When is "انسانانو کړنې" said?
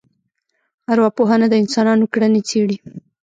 1.61-2.41